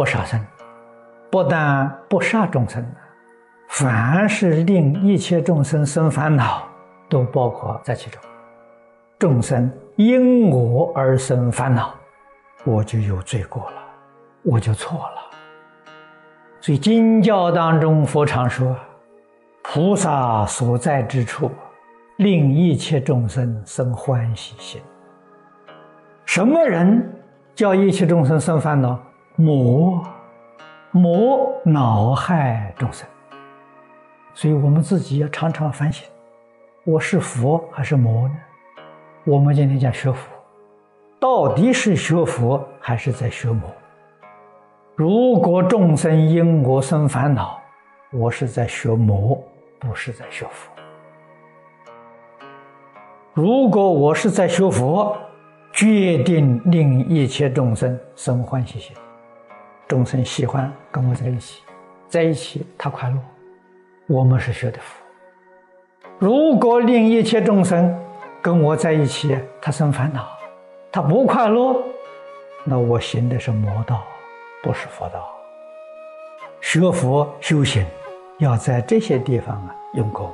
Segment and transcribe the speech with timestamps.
[0.00, 0.40] 不杀生，
[1.30, 2.82] 不但不杀众生，
[3.68, 6.66] 凡是令一切众生生烦恼，
[7.06, 8.18] 都包括在其中。
[9.18, 11.94] 众生因我而生烦恼，
[12.64, 13.82] 我就有罪过了，
[14.42, 15.16] 我就错了。
[16.62, 18.74] 所以经教当中，佛常说，
[19.62, 21.50] 菩萨所在之处，
[22.16, 24.80] 令一切众生生欢喜心。
[26.24, 27.06] 什么人
[27.54, 28.98] 叫一切众生生烦恼？
[29.40, 30.06] 魔，
[30.90, 33.08] 魔恼害众生。
[34.34, 36.06] 所以我们自己要常常反省：
[36.84, 38.34] 我是佛还是魔呢？
[39.24, 40.28] 我们今天讲学佛，
[41.18, 43.62] 到底是学佛还是在学魔？
[44.94, 47.58] 如果众生因我生烦恼，
[48.12, 49.42] 我是在学魔，
[49.78, 50.70] 不是在学佛。
[53.32, 55.16] 如果我是在学佛，
[55.72, 58.94] 决定令一切众生生欢喜心，
[59.90, 61.64] 众生喜欢跟我在一起，
[62.08, 63.16] 在一起他快乐，
[64.06, 65.02] 我们是学的佛。
[66.20, 67.92] 如果令一切众生
[68.40, 70.28] 跟我在一起，他生烦恼，
[70.92, 71.82] 他不快乐，
[72.62, 74.00] 那我行的是魔道。
[74.62, 75.28] 不是佛道，
[76.60, 77.84] 学佛修行
[78.38, 80.32] 要在这些地方啊用功。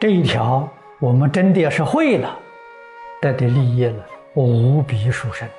[0.00, 0.66] 这一条
[1.00, 2.34] 我们真的要是会了，
[3.20, 5.46] 得的利益了，我无比殊胜！《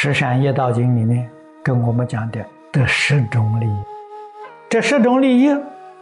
[0.00, 1.28] 十善业道经》里面
[1.60, 3.82] 跟我们讲的得十种利益，
[4.68, 5.48] 这十种利益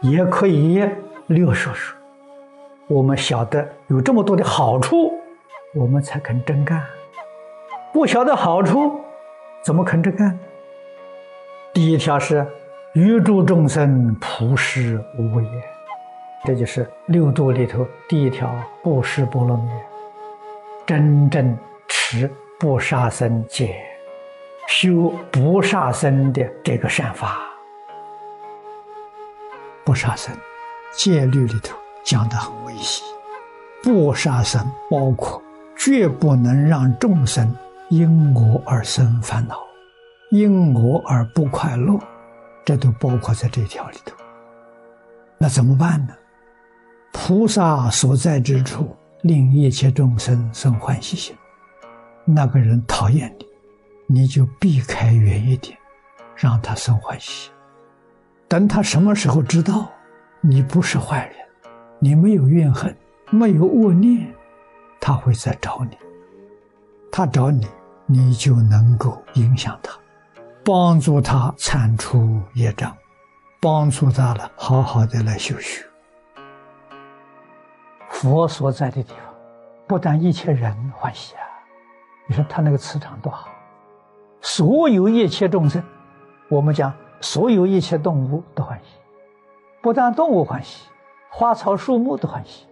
[0.01, 0.87] 也可以
[1.25, 1.97] 略说说。
[2.85, 5.11] 我们晓得有这么多的好处，
[5.73, 6.79] 我们才肯真干；
[7.91, 9.01] 不晓得好处。
[9.63, 10.37] 怎么肯这干？
[11.73, 12.45] 第一条是
[12.93, 15.63] 欲诸众生普施无畏也，
[16.45, 18.47] 这就是六度里头第一条
[18.83, 19.71] 布施波罗蜜，
[20.85, 23.75] 真正持不杀生戒，
[24.67, 27.39] 修不杀生的这个善法。
[29.85, 30.35] 不杀生
[30.91, 33.03] 戒律里头讲的很微细，
[33.83, 34.59] 不杀生
[34.89, 35.39] 包括
[35.77, 37.55] 绝不能让众生。
[37.89, 39.61] 因我而生烦恼，
[40.29, 41.97] 因我而不快乐，
[42.65, 44.13] 这都包括在这条里头。
[45.37, 46.13] 那怎么办呢？
[47.13, 51.33] 菩萨所在之处，令一切众生生欢喜心。
[52.27, 55.77] 那个人讨厌你，你就避开远一点，
[56.35, 57.49] 让他生欢喜。
[58.47, 59.89] 等他什么时候知道
[60.41, 61.35] 你不是坏人，
[61.99, 62.95] 你没有怨恨，
[63.31, 64.31] 没有恶念，
[64.99, 65.97] 他会再找你。
[67.11, 67.67] 他找你。
[68.09, 69.91] 你就能够影响他，
[70.63, 72.95] 帮助他铲除业障，
[73.59, 75.85] 帮助他了，好好的来修学。
[78.09, 79.19] 佛所在的地方，
[79.89, 81.43] 不但一切人欢喜啊！
[82.27, 83.47] 你说他那个磁场多好，
[84.41, 85.81] 所有一切众生，
[86.49, 88.99] 我们讲所有一切动物都欢喜，
[89.81, 90.89] 不但动物欢喜，
[91.29, 92.67] 花草树木都欢喜，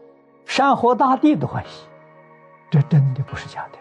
[0.46, 1.88] 山河大地都欢喜，
[2.70, 3.80] 这真的不是假的。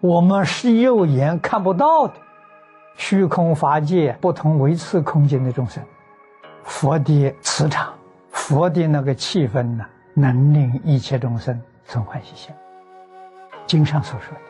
[0.00, 2.14] 我们是肉眼看不到的，
[2.96, 5.82] 虚空法界不同维次空间的众生，
[6.64, 7.94] 佛的磁场，
[8.30, 12.54] 佛的那个气氛呢，能令一切众生生欢喜心。
[13.72, 14.40] 经上所说的，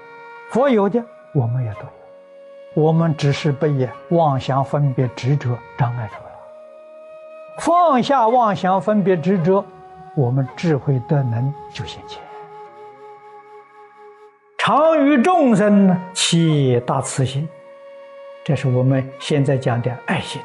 [0.51, 1.01] 佛有的，
[1.33, 6.31] 我们也都有，我们只是被妄想分别执着障碍住了。
[7.61, 9.65] 放下妄想分别执着，
[10.17, 12.21] 我们智慧德能就显现。
[14.59, 17.49] 常与众生起大慈心，
[18.43, 20.43] 这是我们现在讲的爱心，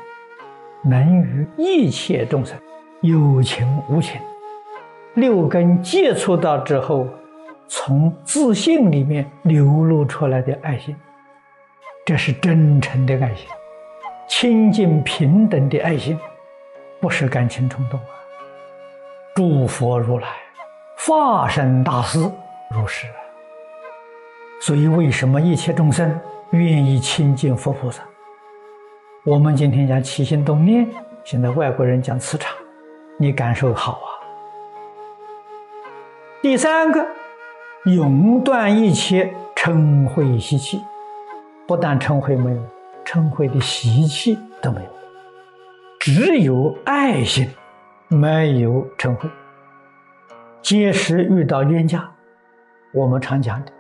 [0.84, 2.56] 能与一切众生
[3.02, 4.22] 有情无情，
[5.16, 7.08] 六根接触到之后，
[7.68, 10.96] 从自信里面流露出来的爱心，
[12.06, 13.48] 这是真诚的爱心，
[14.28, 16.18] 清净平等的爱心，
[17.02, 18.06] 不是感情冲动啊！
[19.36, 20.28] 诸佛如来
[20.98, 22.20] 化身大士
[22.72, 23.14] 如是啊。
[24.62, 26.20] 所以，为什么一切众生
[26.52, 28.02] 愿意亲近佛菩萨？
[29.26, 30.88] 我们今天讲起心动念，
[31.24, 32.56] 现在外国人讲磁场，
[33.20, 34.10] 你感受好啊。
[36.42, 37.06] 第三个，
[37.88, 40.84] 永断一切嗔恚习气，
[41.66, 42.62] 不但嗔恚没有，
[43.06, 44.90] 嗔恚的习气都没有，
[45.98, 47.50] 只有爱心，
[48.10, 49.32] 没有嗔恚。
[50.62, 52.12] 届时遇到冤家，
[52.94, 53.72] 我们常讲的。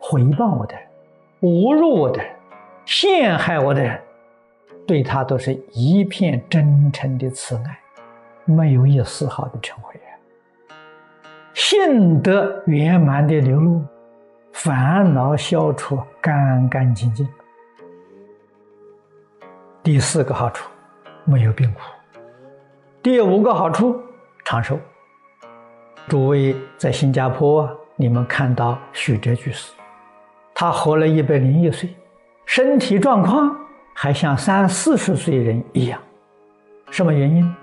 [0.00, 0.84] 诽谤我的人，
[1.42, 2.30] 侮辱我的人，
[2.84, 4.00] 陷害我的人，
[4.84, 7.78] 对他都是一片真诚的慈爱，
[8.44, 10.03] 没有一丝毫的嗔恚啊！
[11.54, 13.80] 性德圆满的流露，
[14.52, 17.26] 烦恼消除干干净净，
[19.80, 20.68] 第四个好处，
[21.24, 21.80] 没有病苦；
[23.00, 23.96] 第五个好处，
[24.44, 24.76] 长寿。
[26.08, 29.72] 诸位在新加坡，你们看到许哲居士，
[30.54, 31.88] 他活了一百零一岁，
[32.46, 33.56] 身体状况
[33.94, 36.00] 还像三四十岁人一样。
[36.90, 37.54] 什么原因？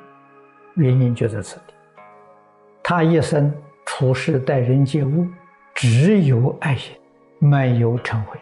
[0.76, 1.74] 原因就在此地。
[2.82, 3.54] 他一生
[3.86, 5.28] 处事待人接物，
[5.74, 6.95] 只有爱心，
[7.39, 8.39] 没有嗔悔，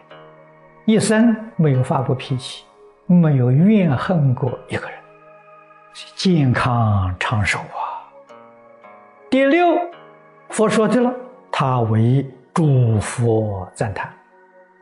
[0.84, 2.64] 一生没有发过脾气，
[3.06, 4.98] 没有怨恨过一个人，
[6.14, 8.04] 健康长寿啊。
[9.28, 9.78] 第六，
[10.48, 11.14] 佛说的了，
[11.50, 14.12] 他为诸佛赞叹，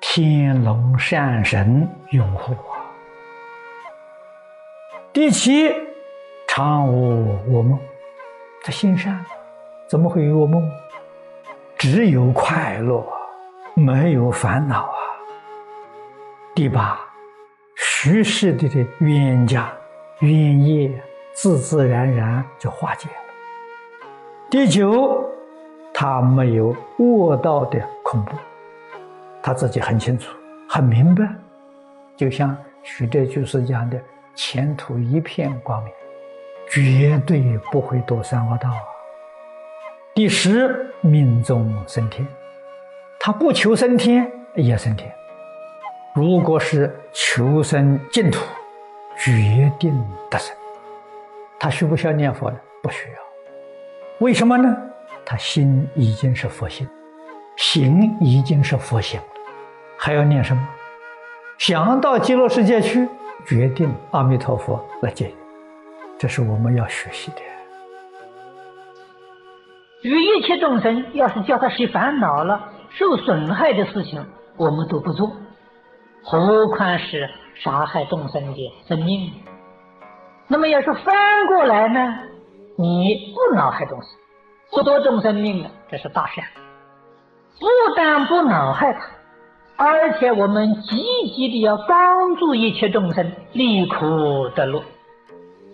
[0.00, 2.80] 天龙善神拥护啊。
[5.12, 5.72] 第七，
[6.46, 7.78] 常无我梦，
[8.62, 9.24] 他心善。
[9.88, 10.70] 怎么会有梦？
[11.78, 13.02] 只有快乐，
[13.72, 14.98] 没有烦恼啊！
[16.54, 17.00] 第八，
[17.74, 19.72] 虚世的的冤家、
[20.18, 21.02] 冤业，
[21.32, 23.14] 自自然然就化解了。
[24.50, 25.26] 第九，
[25.94, 28.36] 他没有恶道的恐怖，
[29.42, 30.36] 他自己很清楚、
[30.68, 31.26] 很明白，
[32.14, 33.98] 就像徐哲居士讲的
[34.36, 35.92] ：“前途一片光明，
[36.68, 38.68] 绝对不会堕三恶道。”
[40.18, 42.26] 第十，命中升天，
[43.20, 45.08] 他不求升天也升天。
[46.12, 48.40] 如果是求生净土，
[49.16, 49.94] 决定
[50.28, 50.52] 得生。
[51.60, 52.58] 他需不需要念佛呢？
[52.82, 53.16] 不需要。
[54.18, 54.76] 为什么呢？
[55.24, 56.88] 他心已经是佛心，
[57.56, 59.20] 行已经是佛行，
[59.96, 60.68] 还要念什么？
[61.58, 63.08] 想到极乐世界去，
[63.46, 65.30] 决定阿弥陀佛来接。
[66.18, 67.36] 这是我们要学习的。
[70.02, 74.24] 与一切众生，要是叫他起烦恼了、受损害的事情，
[74.56, 75.32] 我们都不做，
[76.22, 79.32] 何况是杀害众生的生命？
[80.46, 82.18] 那么要是翻过来呢？
[82.76, 84.10] 你不恼害众生，
[84.70, 86.44] 不夺众生命的，这是大善。
[87.58, 87.66] 不
[87.96, 89.00] 但不恼害他，
[89.84, 90.96] 而且我们积
[91.34, 94.80] 极的要帮助一切众生离苦得乐，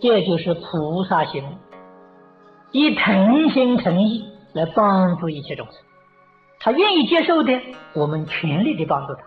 [0.01, 1.45] 这就是菩萨行。
[2.77, 5.77] 以诚心诚意来帮助一切众生，
[6.59, 7.61] 他愿意接受的，
[7.93, 9.21] 我们全力的帮助他；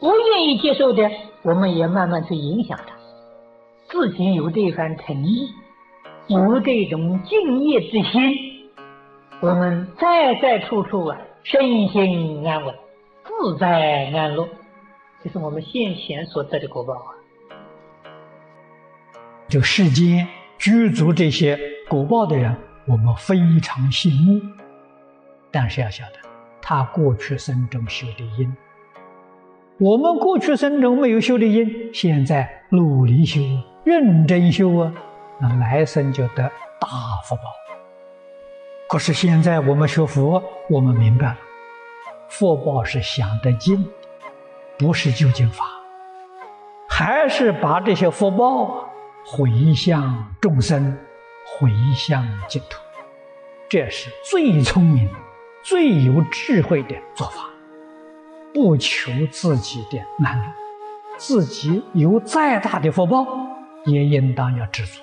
[0.00, 1.06] 不愿意接受的，
[1.42, 2.94] 我们也慢慢去影响他。
[3.90, 5.50] 自己有这番诚意，
[6.28, 8.70] 有这种敬业之心，
[9.40, 12.74] 我们在在处处啊，身心安稳，
[13.26, 14.48] 自在安乐，
[15.22, 17.12] 这是我们现前所得的果报啊。
[19.46, 20.26] 就世间
[20.56, 21.58] 居住这些
[21.90, 22.56] 果报的人。
[22.88, 24.40] 我们非常羡慕，
[25.50, 26.14] 但是要晓得，
[26.62, 28.56] 他过去生中修的因，
[29.78, 33.40] 我们过去生中没有修的因，现在努力修、
[33.84, 34.92] 认真修啊，
[35.38, 36.50] 那来生就得
[36.80, 36.88] 大
[37.24, 37.42] 福报。
[38.88, 41.36] 可是现在我们学佛，我们明白了，
[42.30, 43.86] 福报是想得尽，
[44.78, 45.62] 不是究竟法，
[46.88, 48.88] 还是把这些福报
[49.26, 50.96] 回向众生。
[51.56, 52.80] 回向净土，
[53.68, 55.08] 这是最聪明、
[55.62, 57.48] 最有智慧的做法。
[58.54, 60.52] 不求自己的难，
[61.16, 63.26] 自己有再大的福报，
[63.84, 65.00] 也应当要知足。